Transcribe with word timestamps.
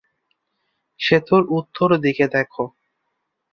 সেতুর 0.99 1.41
উত্তর 1.49 1.89
দিকে 1.97 2.25
দেখ। 2.27 2.51